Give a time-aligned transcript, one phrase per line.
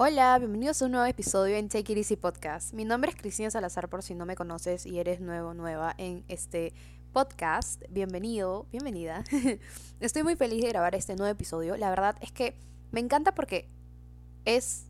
[0.00, 2.72] Hola, bienvenidos a un nuevo episodio en Take It Easy Podcast.
[2.72, 6.22] Mi nombre es Cristina Salazar por si no me conoces y eres nuevo, nueva en
[6.28, 6.72] este
[7.12, 7.82] podcast.
[7.90, 9.24] Bienvenido, bienvenida.
[9.98, 11.76] Estoy muy feliz de grabar este nuevo episodio.
[11.76, 12.54] La verdad es que
[12.92, 13.68] me encanta porque
[14.44, 14.84] es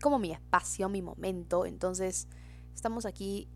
[0.00, 1.66] como mi espacio, mi momento.
[1.66, 2.28] Entonces,
[2.76, 3.48] estamos aquí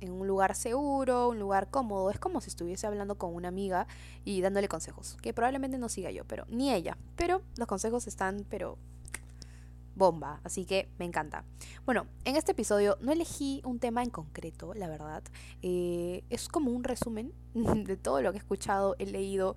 [0.00, 2.10] en un lugar seguro, un lugar cómodo.
[2.10, 3.86] Es como si estuviese hablando con una amiga
[4.24, 5.16] y dándole consejos.
[5.22, 6.98] Que probablemente no siga yo, pero ni ella.
[7.14, 8.78] Pero los consejos están, pero
[9.94, 11.44] bomba, así que me encanta.
[11.84, 15.22] Bueno, en este episodio no elegí un tema en concreto, la verdad.
[15.62, 19.56] Eh, es como un resumen de todo lo que he escuchado, he leído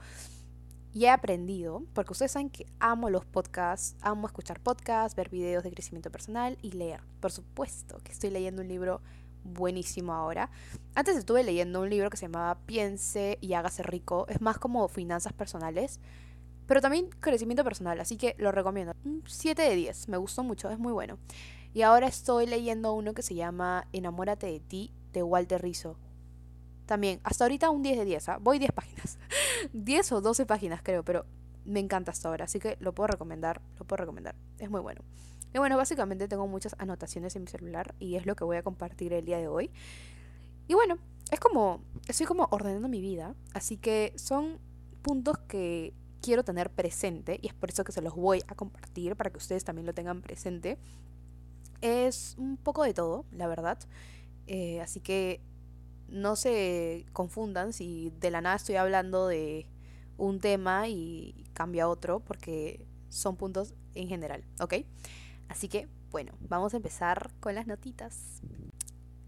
[0.93, 5.63] y he aprendido, porque ustedes saben que amo los podcasts, amo escuchar podcasts, ver videos
[5.63, 7.01] de crecimiento personal y leer.
[7.19, 9.01] Por supuesto que estoy leyendo un libro
[9.43, 10.51] buenísimo ahora.
[10.95, 14.87] Antes estuve leyendo un libro que se llamaba Piense y hágase rico, es más como
[14.87, 15.99] finanzas personales.
[16.65, 18.93] Pero también crecimiento personal, así que lo recomiendo.
[19.03, 21.17] Un 7 de 10, me gustó mucho, es muy bueno.
[21.73, 25.97] Y ahora estoy leyendo uno que se llama Enamórate de ti, de Walter Rizzo.
[26.85, 28.37] También, hasta ahorita un 10 de 10, ¿ah?
[28.39, 29.17] voy 10 páginas.
[29.73, 31.25] 10 o 12 páginas creo, pero
[31.65, 34.35] me encanta hasta ahora, así que lo puedo recomendar, lo puedo recomendar.
[34.59, 35.01] Es muy bueno.
[35.53, 38.63] Y bueno, básicamente tengo muchas anotaciones en mi celular y es lo que voy a
[38.63, 39.71] compartir el día de hoy.
[40.67, 40.97] Y bueno,
[41.31, 44.59] es como, estoy como ordenando mi vida, así que son
[45.01, 45.93] puntos que
[46.23, 49.37] quiero tener presente y es por eso que se los voy a compartir para que
[49.37, 50.79] ustedes también lo tengan presente.
[51.81, 53.77] Es un poco de todo, la verdad.
[54.47, 55.41] Eh, así que
[56.07, 59.67] no se confundan si de la nada estoy hablando de
[60.17, 64.75] un tema y cambia otro porque son puntos en general, ¿ok?
[65.49, 68.41] Así que, bueno, vamos a empezar con las notitas.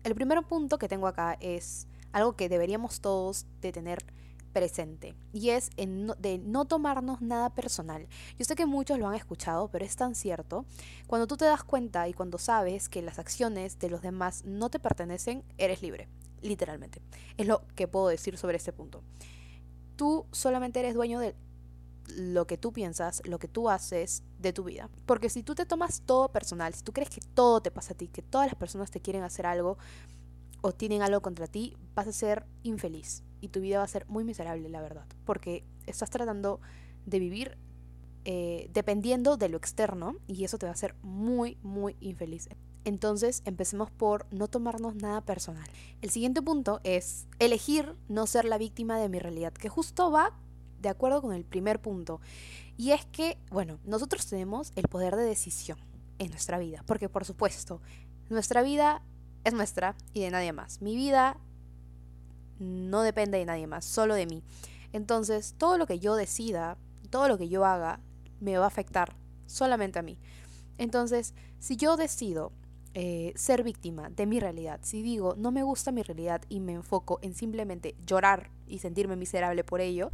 [0.03, 4.05] El primer punto que tengo acá es algo que deberíamos todos de tener
[4.55, 8.07] presente y es de no tomarnos nada personal.
[8.39, 10.63] Yo sé que muchos lo han escuchado, pero es tan cierto.
[11.07, 14.69] Cuando tú te das cuenta y cuando sabes que las acciones de los demás no
[14.69, 16.07] te pertenecen, eres libre,
[16.41, 17.01] literalmente.
[17.35, 19.03] Es lo que puedo decir sobre este punto.
[19.97, 21.35] Tú solamente eres dueño de
[22.15, 24.89] lo que tú piensas, lo que tú haces de tu vida.
[25.05, 27.97] Porque si tú te tomas todo personal, si tú crees que todo te pasa a
[27.97, 29.77] ti, que todas las personas te quieren hacer algo
[30.61, 34.05] o tienen algo contra ti, vas a ser infeliz y tu vida va a ser
[34.07, 36.59] muy miserable, la verdad, porque estás tratando
[37.05, 37.57] de vivir
[38.25, 42.49] eh, dependiendo de lo externo y eso te va a hacer muy, muy infeliz.
[42.83, 45.67] Entonces empecemos por no tomarnos nada personal.
[46.01, 50.37] El siguiente punto es elegir no ser la víctima de mi realidad, que justo va
[50.81, 52.19] de acuerdo con el primer punto.
[52.77, 55.77] Y es que, bueno, nosotros tenemos el poder de decisión
[56.17, 57.81] en nuestra vida, porque por supuesto,
[58.29, 59.03] nuestra vida
[59.43, 60.81] es nuestra y de nadie más.
[60.81, 61.37] Mi vida
[62.59, 64.43] no depende de nadie más, solo de mí.
[64.93, 66.77] Entonces, todo lo que yo decida,
[67.09, 67.99] todo lo que yo haga,
[68.39, 70.17] me va a afectar solamente a mí.
[70.77, 72.51] Entonces, si yo decido
[72.93, 76.73] eh, ser víctima de mi realidad, si digo no me gusta mi realidad y me
[76.73, 80.09] enfoco en simplemente llorar y sentirme miserable por ello,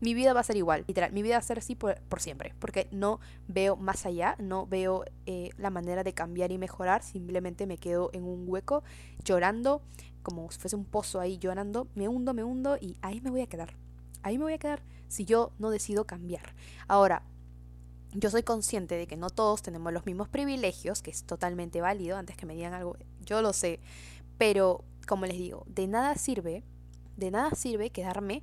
[0.00, 2.54] mi vida va a ser igual, literal, mi vida va a ser así por, siempre,
[2.58, 7.66] porque no veo más allá, no veo eh, la manera de cambiar y mejorar, simplemente
[7.66, 8.82] me quedo en un hueco
[9.24, 9.82] llorando,
[10.22, 13.42] como si fuese un pozo ahí llorando, me hundo, me hundo y ahí me voy
[13.42, 13.74] a quedar.
[14.22, 16.54] Ahí me voy a quedar si yo no decido cambiar.
[16.88, 17.22] Ahora,
[18.12, 22.16] yo soy consciente de que no todos tenemos los mismos privilegios, que es totalmente válido,
[22.16, 23.80] antes que me digan algo, yo lo sé,
[24.38, 26.64] pero como les digo, de nada sirve,
[27.16, 28.42] de nada sirve quedarme,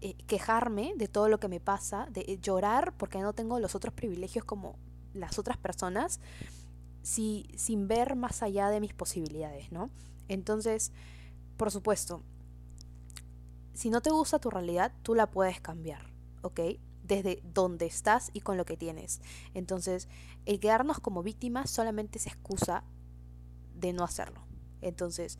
[0.00, 3.74] eh, quejarme de todo lo que me pasa, de eh, llorar porque no tengo los
[3.74, 4.76] otros privilegios como
[5.14, 6.20] las otras personas,
[7.02, 9.90] si, sin ver más allá de mis posibilidades, ¿no?
[10.28, 10.92] Entonces,
[11.56, 12.22] por supuesto,
[13.74, 16.12] si no te gusta tu realidad, tú la puedes cambiar,
[16.42, 16.60] ¿ok?
[17.02, 19.20] Desde donde estás y con lo que tienes.
[19.54, 20.08] Entonces,
[20.46, 22.84] el quedarnos como víctimas solamente es excusa
[23.74, 24.40] de no hacerlo.
[24.80, 25.38] Entonces,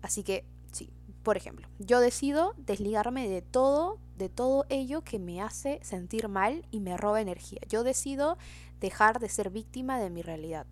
[0.00, 0.90] así que, sí,
[1.22, 6.66] por ejemplo, yo decido desligarme de todo, de todo ello que me hace sentir mal
[6.70, 7.60] y me roba energía.
[7.68, 8.38] Yo decido
[8.80, 10.66] dejar de ser víctima de mi realidad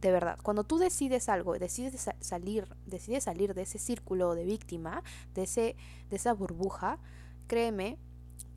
[0.00, 5.02] de verdad, cuando tú decides algo, decides salir, decides salir de ese círculo de víctima,
[5.34, 5.76] de, ese,
[6.08, 6.98] de esa burbuja,
[7.46, 7.98] créeme,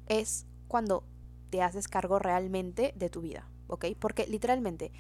[0.07, 1.04] es cuando
[1.50, 3.86] te haces cargo realmente de tu vida, ¿ok?
[4.00, 4.92] Porque literalmente,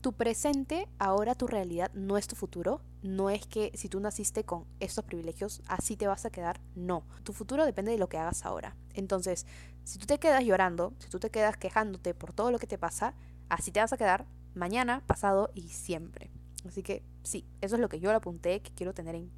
[0.00, 2.80] tu presente, ahora tu realidad, no es tu futuro.
[3.02, 6.58] No es que si tú naciste con estos privilegios, así te vas a quedar.
[6.74, 7.04] No.
[7.22, 8.76] Tu futuro depende de lo que hagas ahora.
[8.94, 9.46] Entonces,
[9.84, 12.78] si tú te quedas llorando, si tú te quedas quejándote por todo lo que te
[12.78, 13.14] pasa,
[13.50, 16.30] así te vas a quedar mañana, pasado y siempre.
[16.66, 19.30] Así que sí, eso es lo que yo le apunté, que quiero tener en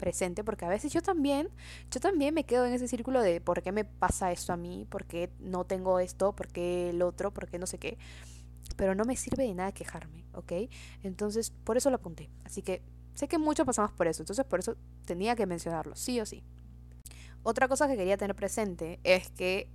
[0.00, 1.50] presente, porque a veces yo también,
[1.90, 4.86] yo también me quedo en ese círculo de por qué me pasa esto a mí,
[4.88, 7.98] por qué no tengo esto, por qué el otro, por qué no sé qué.
[8.76, 10.52] pero no me sirve de nada quejarme, ¿ok?
[11.02, 12.30] Entonces, por eso lo apunté.
[12.44, 12.82] Así que
[13.14, 16.42] sé que muchos pasamos por eso, entonces por eso tenía que mencionarlo, sí o sí.
[17.42, 19.68] Otra cosa que quería tener presente es que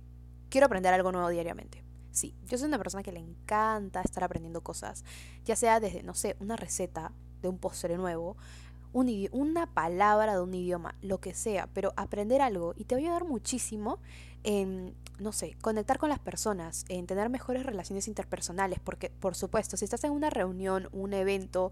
[0.48, 1.85] quiero aprender algo nuevo diariamente.
[2.16, 5.04] Sí, yo soy una persona que le encanta estar aprendiendo cosas,
[5.44, 8.38] ya sea desde, no sé, una receta de un postre nuevo,
[8.94, 13.04] una palabra de un idioma, lo que sea, pero aprender algo y te va a
[13.04, 13.98] ayudar muchísimo
[14.44, 19.76] en, no sé, conectar con las personas, en tener mejores relaciones interpersonales, porque por supuesto,
[19.76, 21.70] si estás en una reunión, un evento,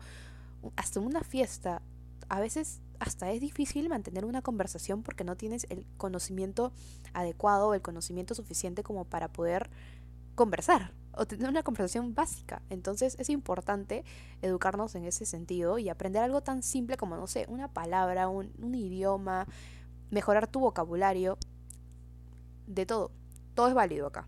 [0.77, 1.81] hasta una fiesta,
[2.29, 6.71] a veces hasta es difícil mantener una conversación porque no tienes el conocimiento
[7.15, 9.71] adecuado, el conocimiento suficiente como para poder
[10.35, 12.63] conversar o tener una conversación básica.
[12.71, 14.05] Entonces es importante
[14.43, 18.53] educarnos en ese sentido y aprender algo tan simple como, no sé, una palabra, un,
[18.61, 19.47] un idioma,
[20.11, 21.39] mejorar tu vocabulario,
[22.67, 23.11] de todo.
[23.55, 24.27] Todo es válido acá.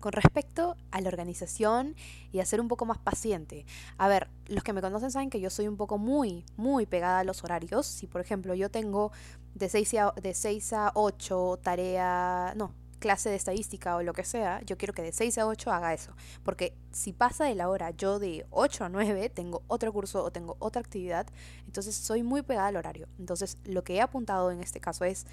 [0.00, 1.96] Con respecto a la organización
[2.30, 3.66] y a ser un poco más paciente.
[3.96, 7.20] A ver, los que me conocen saben que yo soy un poco muy, muy pegada
[7.20, 7.86] a los horarios.
[7.86, 9.10] Si por ejemplo yo tengo
[9.54, 14.24] de 6 a, de 6 a 8 tarea, no, clase de estadística o lo que
[14.24, 16.12] sea, yo quiero que de 6 a 8 haga eso.
[16.42, 20.30] Porque si pasa de la hora, yo de 8 a 9 tengo otro curso o
[20.30, 21.26] tengo otra actividad,
[21.66, 23.08] entonces soy muy pegada al horario.
[23.18, 25.26] Entonces lo que he apuntado en este caso es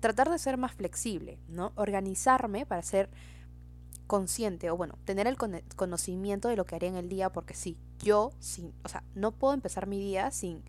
[0.00, 1.72] tratar de ser más flexible, ¿no?
[1.76, 3.10] Organizarme para ser
[4.06, 7.76] consciente o bueno, tener el conocimiento de lo que haré en el día porque sí,
[8.00, 10.64] yo sin, o sea, no puedo empezar mi día sin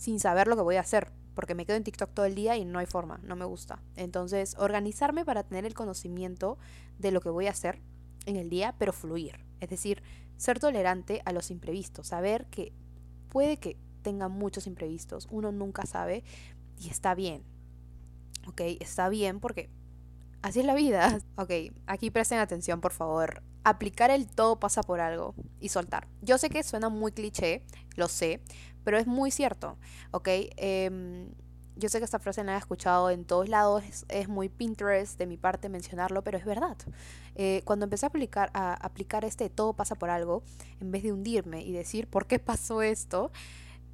[0.00, 2.56] sin saber lo que voy a hacer, porque me quedo en TikTok todo el día
[2.56, 3.82] y no hay forma, no me gusta.
[3.96, 6.58] Entonces, organizarme para tener el conocimiento
[6.98, 7.80] de lo que voy a hacer
[8.26, 9.44] en el día, pero fluir.
[9.60, 10.02] Es decir,
[10.36, 12.72] ser tolerante a los imprevistos, saber que
[13.28, 16.24] puede que tenga muchos imprevistos, uno nunca sabe
[16.78, 17.42] y está bien.
[18.46, 18.62] ¿Ok?
[18.80, 19.70] Está bien porque
[20.42, 21.18] así es la vida.
[21.36, 21.50] Ok,
[21.86, 23.42] aquí presten atención, por favor.
[23.64, 26.08] Aplicar el todo pasa por algo y soltar.
[26.22, 27.62] Yo sé que suena muy cliché,
[27.96, 28.40] lo sé,
[28.84, 29.76] pero es muy cierto,
[30.10, 30.28] ¿ok?
[30.56, 31.28] Em,
[31.76, 35.26] yo sé que esta frase la he escuchado en todos lados, es, muy Pinterest de
[35.26, 36.76] mi parte mencionarlo, pero es verdad.
[37.34, 40.42] Eh, cuando empecé a aplicar, a aplicar este todo pasa por algo,
[40.80, 43.30] en vez de hundirme y decir por qué pasó esto,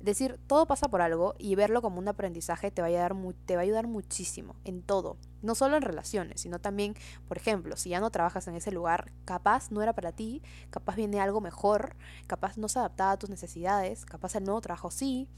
[0.00, 3.14] decir todo pasa por algo y verlo como un aprendizaje te va a ayudar,
[3.46, 5.16] te va a ayudar muchísimo en todo.
[5.42, 6.94] No solo en relaciones, sino también,
[7.28, 10.96] por ejemplo, si ya no trabajas en ese lugar, capaz no era para ti, capaz
[10.96, 11.96] viene algo mejor,
[12.26, 15.28] capaz no se adaptaba a tus necesidades, capaz el nuevo trabajo sí,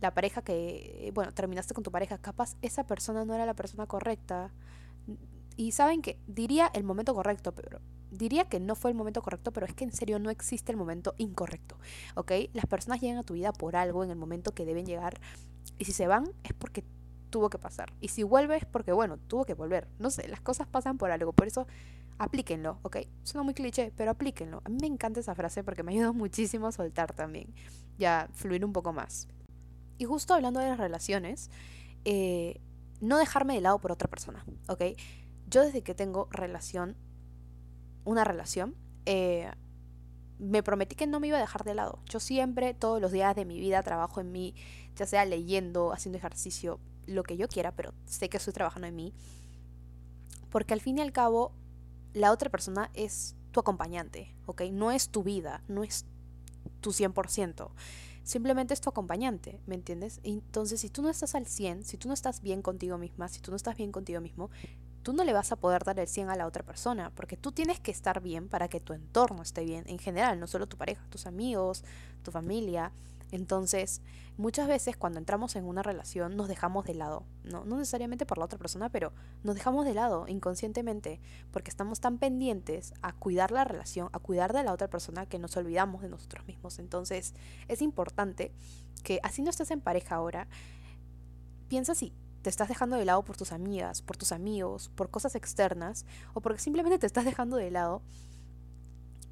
[0.00, 3.86] la pareja que, bueno, terminaste con tu pareja, capaz esa persona no era la persona
[3.86, 4.52] correcta.
[5.56, 7.80] Y saben que diría el momento correcto, pero
[8.16, 10.78] diría que no fue el momento correcto, pero es que en serio no existe el
[10.78, 11.76] momento incorrecto,
[12.14, 12.32] ¿ok?
[12.52, 15.20] Las personas llegan a tu vida por algo en el momento que deben llegar
[15.78, 16.84] y si se van es porque
[17.30, 17.92] tuvo que pasar.
[18.00, 19.88] Y si vuelve es porque, bueno, tuvo que volver.
[19.98, 21.66] No sé, las cosas pasan por algo, por eso
[22.18, 22.98] aplíquenlo, ¿ok?
[23.24, 24.62] Suena muy cliché, pero aplíquenlo.
[24.64, 27.52] A mí me encanta esa frase porque me ayuda muchísimo a soltar también,
[27.98, 29.28] ya fluir un poco más.
[29.98, 31.50] Y justo hablando de las relaciones,
[32.04, 32.60] eh,
[33.00, 34.82] no dejarme de lado por otra persona, ¿ok?
[35.48, 36.96] Yo desde que tengo relación
[38.04, 38.74] una relación,
[39.06, 39.50] eh,
[40.38, 42.00] me prometí que no me iba a dejar de lado.
[42.08, 44.54] Yo siempre, todos los días de mi vida, trabajo en mí,
[44.96, 48.96] ya sea leyendo, haciendo ejercicio, lo que yo quiera, pero sé que estoy trabajando en
[48.96, 49.14] mí.
[50.50, 51.52] Porque al fin y al cabo,
[52.12, 54.62] la otra persona es tu acompañante, ¿ok?
[54.72, 56.06] No es tu vida, no es
[56.80, 57.70] tu 100%.
[58.22, 60.20] Simplemente es tu acompañante, ¿me entiendes?
[60.22, 63.40] Entonces, si tú no estás al 100, si tú no estás bien contigo misma, si
[63.40, 64.50] tú no estás bien contigo mismo,
[65.04, 67.52] tú no le vas a poder dar el 100 a la otra persona, porque tú
[67.52, 70.78] tienes que estar bien para que tu entorno esté bien, en general, no solo tu
[70.78, 71.84] pareja, tus amigos,
[72.22, 72.90] tu familia.
[73.30, 74.00] Entonces,
[74.38, 78.38] muchas veces cuando entramos en una relación nos dejamos de lado, no, no necesariamente por
[78.38, 81.20] la otra persona, pero nos dejamos de lado inconscientemente,
[81.52, 85.38] porque estamos tan pendientes a cuidar la relación, a cuidar de la otra persona, que
[85.38, 86.78] nos olvidamos de nosotros mismos.
[86.78, 87.34] Entonces,
[87.68, 88.52] es importante
[89.02, 90.48] que así no estés en pareja ahora,
[91.68, 95.34] piensa si te estás dejando de lado por tus amigas, por tus amigos, por cosas
[95.34, 98.02] externas, o porque simplemente te estás dejando de lado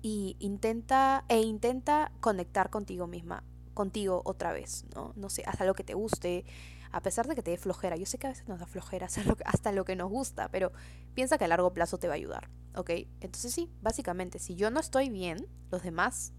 [0.00, 5.12] y intenta e intenta conectar contigo misma, contigo otra vez, ¿no?
[5.14, 6.46] No sé, haz algo que te guste,
[6.90, 7.96] a pesar de que te dé flojera.
[7.96, 10.72] Yo sé que a veces nos da flojera hacer hasta lo que nos gusta, pero
[11.12, 12.90] piensa que a largo plazo te va a ayudar, ¿ok?
[13.20, 16.32] Entonces sí, básicamente, si yo no estoy bien, los demás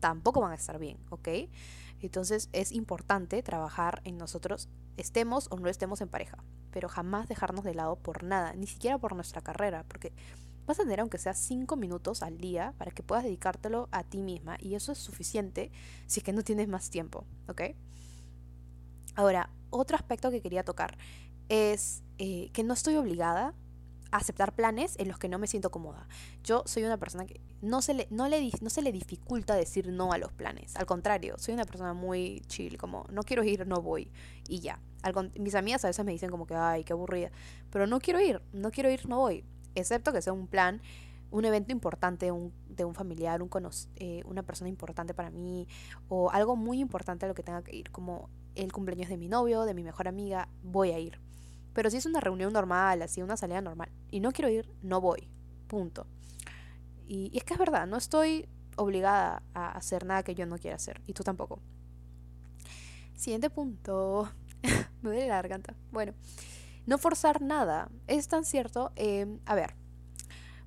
[0.00, 1.28] tampoco van a estar bien, ¿ok?
[2.00, 7.64] Entonces es importante trabajar en nosotros, estemos o no estemos en pareja, pero jamás dejarnos
[7.64, 10.12] de lado por nada, ni siquiera por nuestra carrera, porque
[10.66, 14.22] vas a tener aunque sea 5 minutos al día para que puedas dedicártelo a ti
[14.22, 15.72] misma y eso es suficiente
[16.06, 17.62] si es que no tienes más tiempo, ¿ok?
[19.16, 20.96] Ahora, otro aspecto que quería tocar
[21.48, 23.54] es eh, que no estoy obligada
[24.10, 26.06] aceptar planes en los que no me siento cómoda.
[26.44, 29.88] Yo soy una persona que no se le, no le, no se le dificulta decir
[29.92, 30.76] no a los planes.
[30.76, 34.10] Al contrario, soy una persona muy chill, como no quiero ir, no voy.
[34.48, 34.80] Y ya.
[35.38, 37.30] mis amigas a veces me dicen como que, ay, qué aburrida.
[37.70, 39.44] Pero no quiero ir, no quiero ir, no voy.
[39.74, 40.80] Excepto que sea un plan,
[41.30, 43.50] un evento importante un, de un familiar, un
[43.96, 45.68] eh, una persona importante para mí,
[46.08, 49.28] o algo muy importante a lo que tenga que ir, como el cumpleaños de mi
[49.28, 51.20] novio, de mi mejor amiga, voy a ir
[51.78, 55.00] pero si es una reunión normal, así, una salida normal, y no quiero ir, no
[55.00, 55.28] voy.
[55.68, 56.08] Punto.
[57.08, 60.76] Y, es que es verdad, no estoy obligada a hacer nada que yo no quiera
[60.76, 61.00] hacer.
[61.06, 61.60] Y tú tampoco.
[63.16, 64.30] Siguiente punto.
[65.02, 65.74] Me duele la garganta.
[65.90, 66.12] Bueno,
[66.86, 67.90] no forzar nada.
[68.06, 68.92] Es tan cierto.
[68.94, 69.74] Em, a ver,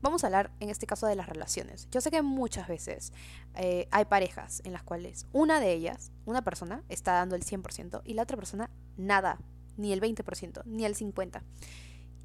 [0.02, 1.88] vamos a hablar en este caso de las relaciones.
[1.92, 3.14] Yo sé que muchas veces
[3.56, 8.02] eh, hay parejas en las cuales una de ellas, una persona, está dando el 100%
[8.04, 9.40] y la otra persona nada
[9.78, 11.44] ni el 20%, ni el 50%.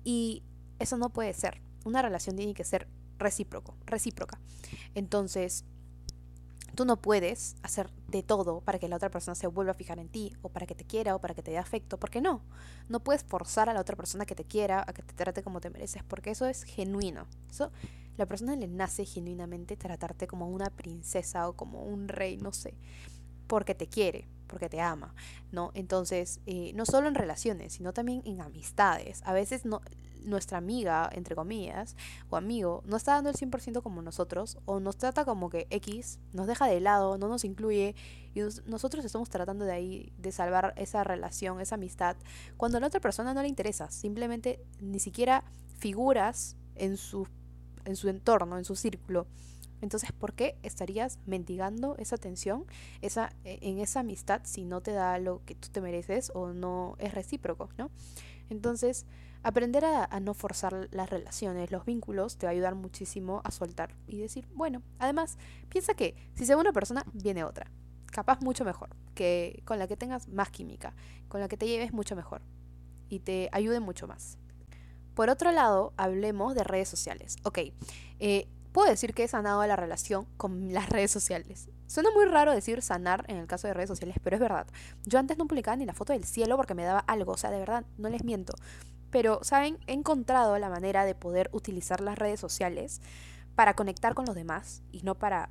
[0.04, 0.42] Y
[0.78, 1.60] eso no puede ser.
[1.84, 4.38] Una relación tiene que ser recíproco, recíproca.
[4.94, 5.64] Entonces,
[6.74, 9.98] tú no puedes hacer de todo para que la otra persona se vuelva a fijar
[9.98, 12.42] en ti, o para que te quiera, o para que te dé afecto, porque no.
[12.88, 15.60] No puedes forzar a la otra persona que te quiera, a que te trate como
[15.60, 17.26] te mereces, porque eso es genuino.
[17.50, 17.72] Eso,
[18.16, 22.74] la persona le nace genuinamente tratarte como una princesa o como un rey, no sé,
[23.46, 25.14] porque te quiere, porque te ama,
[25.52, 25.70] ¿no?
[25.74, 29.22] Entonces, eh, no solo en relaciones, sino también en amistades.
[29.24, 29.80] A veces no,
[30.26, 31.96] nuestra amiga, entre comillas,
[32.28, 36.18] o amigo, no está dando el 100% como nosotros, o nos trata como que X,
[36.32, 37.94] nos deja de lado, no nos incluye,
[38.34, 42.16] y nosotros estamos tratando de ahí, de salvar esa relación, esa amistad,
[42.56, 45.44] cuando a la otra persona no le interesa, simplemente ni siquiera
[45.78, 47.26] figuras en su,
[47.84, 49.26] en su entorno, en su círculo.
[49.80, 52.64] Entonces, ¿por qué estarías mendigando esa atención
[53.02, 56.52] esa, e, en esa amistad si no te da lo que tú te mereces o
[56.52, 57.90] no es recíproco, ¿no?
[58.48, 59.06] Entonces,
[59.42, 63.94] aprender a, no forzar las relaciones, los vínculos, te va a ayudar muchísimo a soltar
[64.06, 67.70] y decir, bueno, además, piensa que si se va una persona, viene otra.
[68.06, 70.94] Capaz mucho mejor, que con la que tengas más química,
[71.28, 72.42] con la que te lleves mucho mejor
[73.08, 74.38] y te ayude mucho más.
[75.14, 77.36] Por otro lado, hablemos de redes sociales.
[77.44, 77.58] Ok,
[78.18, 81.70] eh, puedo decir que he sanado la relación con las redes sociales.
[81.86, 84.66] Suena muy raro decir sanar en el caso de redes sociales, pero es verdad.
[85.06, 87.50] Yo antes no publicaba ni la foto del cielo porque me daba algo, o sea,
[87.50, 88.52] de verdad, no les miento.
[89.10, 89.78] Pero, ¿saben?
[89.86, 93.00] He encontrado la manera de poder utilizar las redes sociales
[93.54, 95.48] para conectar con los demás y no para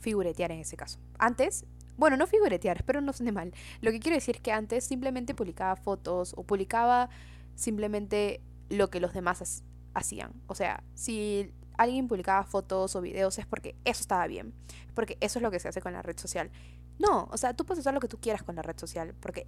[0.00, 0.98] figuretear en ese caso.
[1.18, 1.64] Antes,
[1.96, 3.54] bueno, no figuretear, espero no suene mal.
[3.80, 7.08] Lo que quiero decir es que antes simplemente publicaba fotos o publicaba
[7.54, 10.34] simplemente lo que los demás hacían.
[10.48, 11.50] O sea, si
[11.82, 14.54] alguien publicaba fotos o videos es porque eso estaba bien,
[14.94, 16.50] porque eso es lo que se hace con la red social.
[16.98, 19.46] No, o sea, tú puedes hacer lo que tú quieras con la red social, porque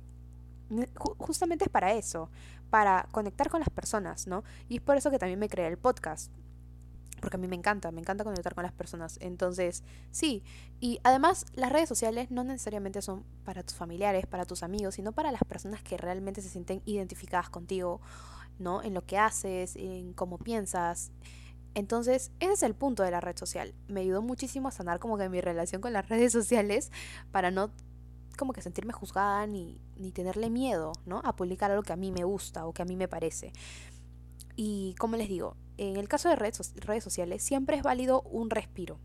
[1.18, 2.30] justamente es para eso,
[2.70, 4.44] para conectar con las personas, ¿no?
[4.68, 6.32] Y es por eso que también me creé el podcast,
[7.20, 9.18] porque a mí me encanta, me encanta conectar con las personas.
[9.20, 10.42] Entonces, sí,
[10.80, 15.12] y además las redes sociales no necesariamente son para tus familiares, para tus amigos, sino
[15.12, 18.00] para las personas que realmente se sienten identificadas contigo,
[18.58, 18.82] ¿no?
[18.82, 21.12] En lo que haces, en cómo piensas.
[21.74, 23.74] Entonces, ese es el punto de la red social.
[23.88, 26.90] Me ayudó muchísimo a sanar como que mi relación con las redes sociales
[27.30, 27.70] para no
[28.36, 31.20] como que sentirme juzgada ni, ni tenerle miedo, ¿no?
[31.24, 33.52] A publicar algo que a mí me gusta o que a mí me parece.
[34.56, 38.50] Y como les digo, en el caso de redes, redes sociales siempre es válido un
[38.50, 38.98] respiro,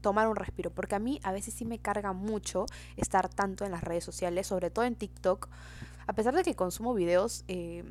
[0.00, 2.66] tomar un respiro, porque a mí a veces sí me carga mucho
[2.96, 5.48] estar tanto en las redes sociales, sobre todo en TikTok,
[6.06, 7.84] a pesar de que consumo videos eh,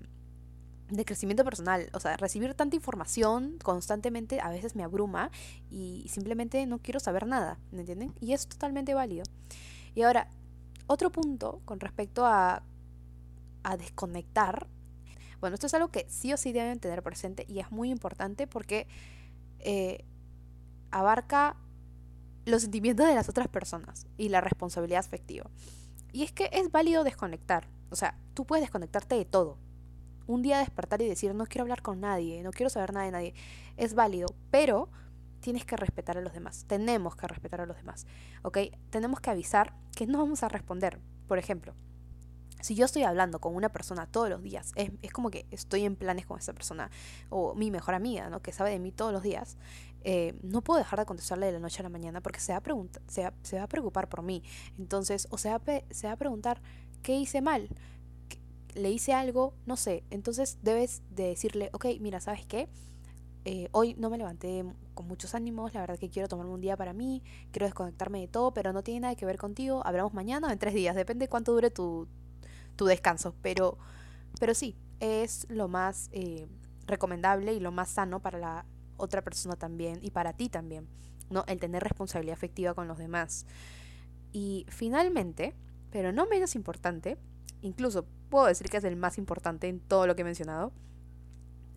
[0.96, 1.90] de crecimiento personal.
[1.94, 5.32] O sea, recibir tanta información constantemente a veces me abruma
[5.70, 8.14] y simplemente no quiero saber nada, ¿me entienden?
[8.20, 9.24] Y es totalmente válido.
[9.96, 10.30] Y ahora,
[10.88, 12.64] otro punto con respecto a,
[13.64, 14.68] a desconectar.
[15.40, 18.48] Bueno, esto es algo que sí o sí deben tener presente y es muy importante
[18.48, 18.88] porque
[19.60, 20.06] eh,
[20.92, 21.58] abarca
[22.46, 25.50] los sentimientos de las otras personas y la responsabilidad afectiva.
[26.12, 27.68] Y es que es válido desconectar.
[27.90, 29.58] O sea, tú puedes desconectarte de todo,
[30.28, 33.12] un día despertar y decir no quiero hablar con nadie, no quiero saber nada de
[33.12, 33.34] nadie,
[33.78, 34.90] es válido, pero
[35.40, 38.08] tienes que respetar a los demás, tenemos que respetar a los demás,
[38.44, 38.60] ¿ok?
[38.90, 41.00] Tenemos que avisar que no vamos a responder.
[41.28, 41.74] Por ejemplo,
[42.62, 45.84] si yo estoy hablando con una persona todos los días, es, es, como que estoy
[45.84, 46.90] en planes con esa persona,
[47.30, 48.42] o mi mejor amiga, ¿no?
[48.42, 49.58] Que sabe de mí todos los días,
[50.06, 52.60] eh, no puedo dejar de contestarle de la noche a la mañana porque se va
[52.60, 52.64] a,
[53.08, 54.44] se se va a preocupar por mí.
[54.78, 55.62] Entonces, o se va,
[55.92, 56.62] se va a preguntar,
[57.02, 57.70] ¿qué hice mal?
[58.76, 62.70] Le hice algo, no sé, entonces debes de decirle, ok, mira, ¿sabes qué?
[63.46, 64.64] Eh, hoy no me levanté
[64.94, 68.28] con muchos ánimos, la verdad que quiero tomarme un día para mí, quiero desconectarme de
[68.28, 71.28] todo, pero no tiene nada que ver contigo, hablamos mañana o en tres días, depende
[71.28, 72.08] cuánto dure tu,
[72.76, 73.78] tu descanso, pero,
[74.40, 76.48] pero sí, es lo más eh,
[76.88, 78.66] recomendable y lo más sano para la
[78.98, 80.88] otra persona también y para ti también,
[81.30, 81.44] ¿no?
[81.48, 83.46] El tener responsabilidad afectiva con los demás.
[84.32, 85.54] Y finalmente,
[85.92, 87.18] pero no menos importante,
[87.64, 90.72] incluso puedo decir que es el más importante en todo lo que he mencionado,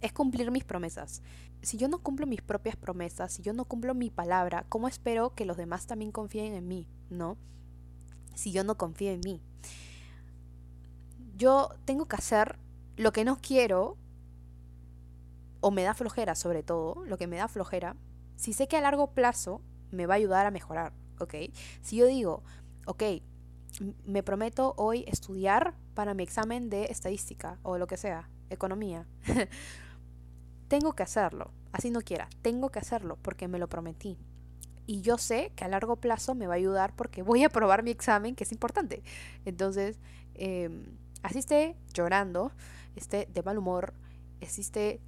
[0.03, 1.23] es cumplir mis promesas.
[1.63, 5.35] Si yo no cumplo mis propias promesas, si yo no cumplo mi palabra, ¿cómo espero
[5.35, 6.87] que los demás también confíen en mí?
[7.09, 7.39] ¿No?
[8.35, 9.41] Si yo no confío en mí.
[11.37, 12.59] Yo tengo que hacer
[12.97, 13.97] lo que no quiero,
[15.61, 17.97] o me da flojera sobre todo, lo que me da flojera,
[18.37, 21.35] si sé que a largo plazo me va a ayudar a mejorar, ¿ok?
[21.81, 22.43] Si yo digo,
[22.87, 23.03] ok,
[24.05, 29.07] me prometo hoy estudiar para mi examen de estadística o lo que sea, economía.
[30.69, 34.19] tengo que hacerlo, así no quiera, tengo que hacerlo porque me lo prometí.
[34.87, 37.83] Y yo sé que a largo plazo me va a ayudar porque voy a probar
[37.83, 39.03] mi examen, que es importante.
[39.45, 39.99] Entonces,
[40.35, 40.85] em,
[41.23, 42.53] así esté llorando,
[42.95, 43.95] esté de mal humor,
[44.41, 45.01] esté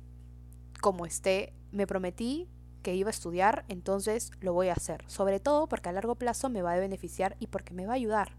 [0.80, 2.48] como esté, me prometí
[2.82, 5.04] que iba a estudiar, entonces lo voy a hacer.
[5.06, 7.96] Sobre todo porque a largo plazo me va a beneficiar y porque me va a
[7.96, 8.37] ayudar.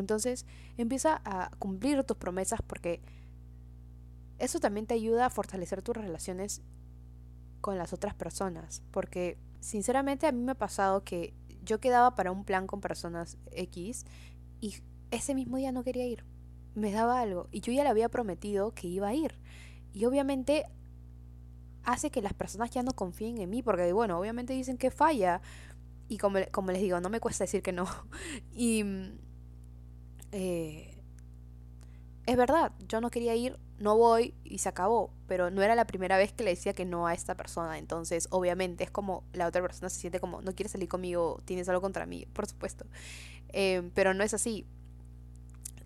[0.00, 0.46] Entonces,
[0.76, 3.02] empieza a cumplir tus promesas porque
[4.38, 6.62] eso también te ayuda a fortalecer tus relaciones
[7.60, 8.82] con las otras personas.
[8.90, 13.38] Porque sinceramente a mí me ha pasado que yo quedaba para un plan con personas
[13.52, 14.04] X
[14.60, 14.76] y
[15.10, 16.24] ese mismo día no quería ir.
[16.74, 19.38] Me daba algo y yo ya le había prometido que iba a ir.
[19.92, 20.66] Y obviamente
[21.84, 25.40] hace que las personas ya no confíen en mí porque bueno, obviamente dicen que falla.
[26.06, 27.86] Y como, como les digo, no me cuesta decir que no.
[28.52, 28.84] y
[30.36, 31.00] eh,
[32.26, 35.86] es verdad, yo no quería ir, no voy y se acabó, pero no era la
[35.86, 39.46] primera vez que le decía que no a esta persona, entonces obviamente es como la
[39.46, 42.84] otra persona se siente como, no quieres salir conmigo, tienes algo contra mí, por supuesto,
[43.50, 44.66] eh, pero no es así.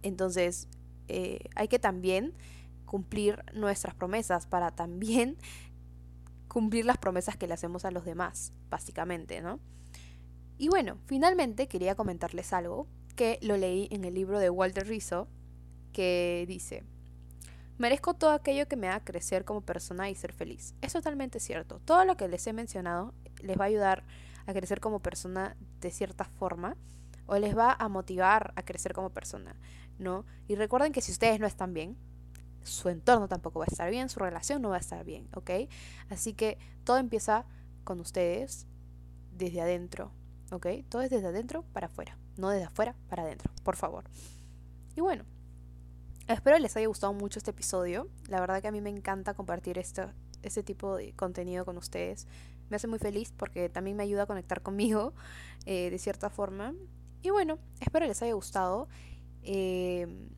[0.03, 0.67] Entonces
[1.09, 2.33] eh, hay que también
[2.87, 5.37] cumplir nuestras promesas para también
[6.49, 9.61] cumplir las promesas que le hacemos a los demás, básicamente, ¿no?
[10.57, 12.87] Y bueno, finalmente quería comentarles algo
[13.19, 15.27] que lo leí en el libro de Walter Rizzo,
[15.93, 16.85] que dice,
[17.77, 20.77] Merezco todo aquello que me haga crecer como persona y ser feliz.
[20.83, 21.81] Es totalmente cierto.
[21.85, 24.05] Todo lo que les he mencionado les va a ayudar
[24.47, 26.77] a crecer como persona de cierta forma
[27.27, 29.57] o les va a motivar a crecer como persona,
[29.99, 30.25] ¿no?
[30.47, 31.97] Y recuerden que si ustedes no están bien,
[32.63, 35.51] su entorno tampoco va a estar bien, su relación no va a estar bien, ¿ok?
[36.09, 37.47] Así que todo empieza
[37.83, 38.69] con ustedes
[39.33, 40.13] desde adentro,
[40.53, 40.69] ¿ok?
[40.89, 44.05] Todo es desde adentro para afuera, no desde afuera para adentro, por favor.
[44.97, 45.25] Y bueno,
[46.29, 48.07] Espero les haya gustado mucho este episodio.
[48.29, 50.05] La verdad que a mí me encanta compartir este,
[50.43, 52.27] este tipo de contenido con ustedes.
[52.69, 55.15] Me hace muy feliz porque también me ayuda a conectar conmigo
[55.65, 56.75] eh, de cierta forma.
[57.23, 58.89] Y bueno, espero les haya gustado.
[59.43, 60.29] Em,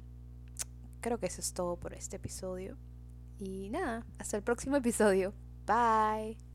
[1.00, 2.76] creo que eso es todo por este episodio.
[3.40, 5.34] Y nada, hasta el próximo episodio.
[5.66, 6.49] Bye.